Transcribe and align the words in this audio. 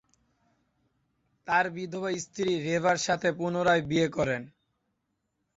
তার 1.47 1.65
বিধবা 1.75 2.11
স্ত্রী 2.23 2.49
রেভার 2.65 2.97
সাথে 3.07 3.29
পুনরায় 3.37 3.83
বিয়ে 3.89 4.07
করেন। 4.09 4.41